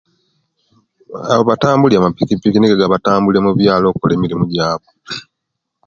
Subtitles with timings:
[1.47, 4.89] Batambulya mapikipiki nigo agabatambulya omubyalo okola emirimu jabu